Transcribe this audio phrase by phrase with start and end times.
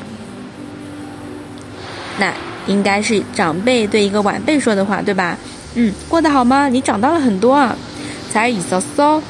[2.20, 2.32] 那
[2.68, 5.36] 应该是长辈对一个晚辈说的话，对吧？
[5.74, 6.68] 嗯，过得好吗？
[6.68, 7.76] 你长大了很多啊。
[8.30, 9.20] 才一岁嗦，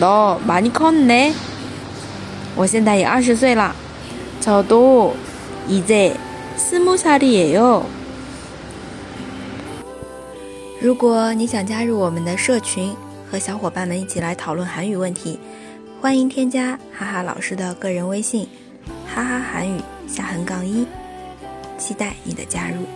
[0.00, 1.34] 喏，把你看呢。
[2.56, 3.76] 我现在也二十岁了。
[4.40, 5.14] 超多，
[5.68, 6.10] 一在
[6.56, 7.84] 斯木才的也有。
[10.80, 12.92] 如果你想加入我们的社群，
[13.30, 15.38] 和小伙伴们一起来讨论韩语问题，
[16.00, 18.48] 欢迎添加哈哈老师的个人微信。
[19.12, 20.86] 哈哈，韩语下横杠一，
[21.76, 22.86] 期待你的加入。